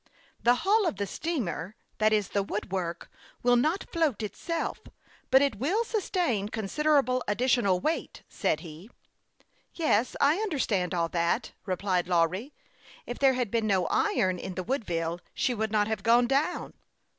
[0.45, 3.11] "The hull of the steamer that is, the wood work
[3.43, 4.79] will not only float itself,
[5.29, 8.89] but it will sustain considerable additional weight," said he."
[9.75, 12.51] Yes, I understand all that," replied Lawry."
[13.05, 16.73] If there had been no iron in the Woodville she would nut have gone down.